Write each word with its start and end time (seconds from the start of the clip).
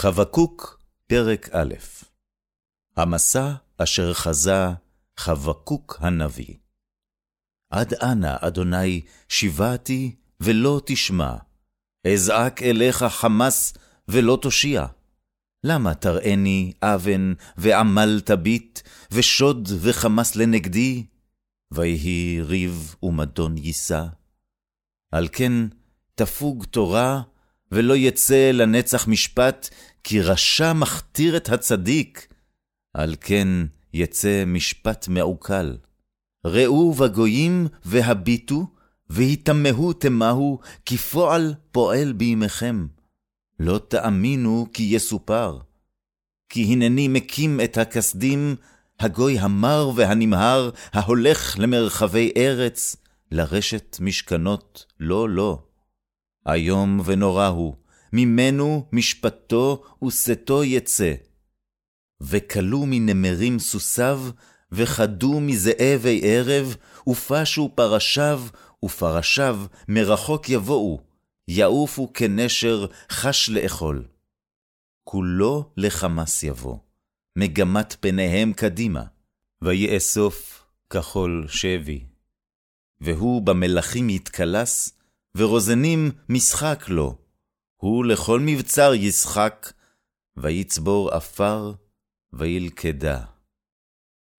חבקוק, 0.00 0.82
פרק 1.06 1.48
א' 1.52 1.74
המסע 2.96 3.52
אשר 3.76 4.14
חזה 4.14 4.66
חבקוק 5.16 5.98
הנביא. 6.00 6.54
עד 7.70 7.94
אנה, 7.94 8.36
אדוני, 8.40 9.00
שיבעתי 9.28 10.16
ולא 10.40 10.80
תשמע, 10.86 11.36
אזעק 12.06 12.62
אליך 12.62 13.02
חמס 13.02 13.74
ולא 14.08 14.38
תושיע. 14.42 14.86
למה 15.64 15.94
תראני 15.94 16.72
אבן 16.82 17.32
ועמל 17.56 18.20
תביט, 18.24 18.80
ושוד 19.10 19.68
וחמס 19.80 20.36
לנגדי? 20.36 21.06
ויהי 21.70 22.40
ריב 22.42 22.94
ומדון 23.02 23.58
יישא. 23.58 24.06
על 25.12 25.28
כן 25.32 25.52
תפוג 26.14 26.64
תורה, 26.64 27.22
ולא 27.72 27.96
יצא 27.96 28.50
לנצח 28.50 29.08
משפט, 29.08 29.68
כי 30.04 30.20
רשע 30.20 30.72
מכתיר 30.72 31.36
את 31.36 31.48
הצדיק, 31.48 32.26
על 32.94 33.14
כן 33.20 33.48
יצא 33.94 34.44
משפט 34.46 35.08
מעוקל. 35.08 35.76
ראו 36.46 36.92
בגויים 36.92 37.66
והביטו, 37.84 38.66
והיטמהו 39.10 39.92
תמהו, 39.92 40.58
כי 40.84 40.96
פועל 40.96 41.54
פועל 41.72 42.12
בימיכם. 42.12 42.86
לא 43.60 43.80
תאמינו 43.88 44.66
כי 44.72 44.82
יסופר. 44.82 45.58
כי 46.48 46.62
הנני 46.62 47.08
מקים 47.08 47.60
את 47.60 47.78
הכסדים, 47.78 48.56
הגוי 49.00 49.38
המר 49.38 49.90
והנמהר, 49.94 50.70
ההולך 50.92 51.58
למרחבי 51.58 52.32
ארץ, 52.36 52.96
לרשת 53.30 53.96
משכנות 54.00 54.86
לא 55.00 55.28
לא. 55.28 55.62
איום 56.46 57.00
ונורא 57.04 57.46
הוא, 57.46 57.74
ממנו 58.12 58.88
משפטו 58.92 59.82
ושאתו 60.06 60.64
יצא. 60.64 61.14
וכלו 62.20 62.86
מנמרים 62.86 63.58
סוסיו, 63.58 64.20
וחדו 64.72 65.40
מזאבי 65.40 66.20
ערב, 66.24 66.76
ופשו 67.08 67.70
פרשיו, 67.74 68.42
ופרשיו 68.84 69.60
מרחוק 69.88 70.48
יבואו, 70.48 71.00
יעופו 71.48 72.12
כנשר 72.12 72.86
חש 73.10 73.50
לאכול. 73.50 74.08
כולו 75.04 75.72
לחמס 75.76 76.42
יבוא, 76.42 76.78
מגמת 77.38 77.96
פניהם 78.00 78.52
קדימה, 78.52 79.04
ויאסוף 79.62 80.64
כחול 80.90 81.46
שבי. 81.48 82.04
והוא 83.00 83.42
במלכים 83.42 84.10
יתקלס, 84.10 84.99
ורוזנים 85.36 86.10
משחק 86.28 86.84
לו. 86.88 87.18
הוא 87.76 88.04
לכל 88.04 88.40
מבצר 88.40 88.94
ישחק, 88.94 89.72
ויצבור 90.36 91.10
עפר, 91.10 91.72
וילכדה. 92.32 93.24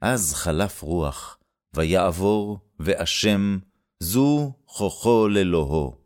אז 0.00 0.34
חלף 0.34 0.82
רוח, 0.82 1.38
ויעבור, 1.74 2.58
ואשם, 2.80 3.58
זו 4.00 4.52
כוחו 4.64 5.28
לאלוהו. 5.28 5.96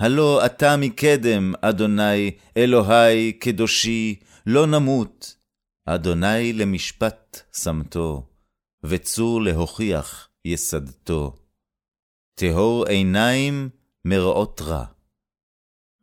הלא 0.00 0.46
אתה 0.46 0.76
מקדם, 0.78 1.52
אדוני, 1.60 2.30
אלוהי, 2.56 3.32
קדושי, 3.32 4.20
לא 4.46 4.66
נמות. 4.66 5.36
אדוני 5.86 6.52
למשפט 6.52 7.40
שמתו, 7.56 8.28
וצור 8.82 9.42
להוכיח 9.42 10.28
יסדתו. 10.44 11.36
טהור 12.34 12.86
עיניים 12.86 13.70
מראות 14.04 14.60
רע. 14.60 14.84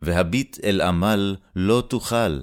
והביט 0.01 0.57
אל 0.63 0.81
עמל 0.81 1.35
לא 1.55 1.83
תוכל, 1.89 2.41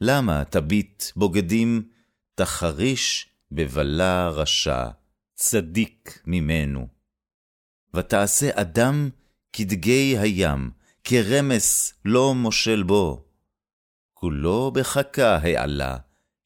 למה 0.00 0.44
תביט 0.44 1.04
בוגדים, 1.16 1.88
תחריש 2.34 3.28
בבלה 3.52 4.28
רשע, 4.28 4.88
צדיק 5.34 6.22
ממנו. 6.26 6.88
ותעשה 7.94 8.50
אדם 8.54 9.10
כדגי 9.52 10.18
הים, 10.18 10.70
כרמס 11.04 11.94
לא 12.04 12.34
מושל 12.34 12.82
בו. 12.82 13.28
כולו 14.14 14.70
בחכה 14.70 15.36
העלה, 15.36 15.96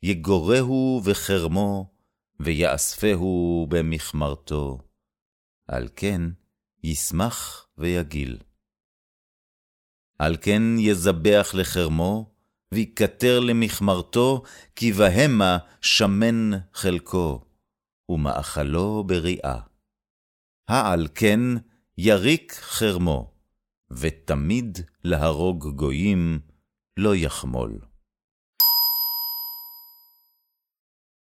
יגורהו 0.02 1.00
בחרמו, 1.06 1.90
ויאספהו 2.40 3.66
במכמרתו. 3.70 4.78
על 5.68 5.88
כן 5.96 6.22
ישמח 6.84 7.68
ויגיל. 7.78 8.38
על 10.18 10.36
כן 10.40 10.62
יזבח 10.78 11.50
לחרמו, 11.54 12.30
ויקטר 12.72 13.40
למכמרתו, 13.40 14.42
כי 14.76 14.92
בהמה 14.92 15.58
שמן 15.80 16.50
חלקו, 16.74 17.44
ומאכלו 18.08 19.04
בריאה. 19.06 19.58
העל 20.68 21.08
כן 21.14 21.40
יריק 21.98 22.52
חרמו, 22.52 23.30
ותמיד 23.90 24.78
להרוג 25.04 25.68
גויים 25.68 26.40
לא 26.96 27.14
יחמול. 27.14 27.78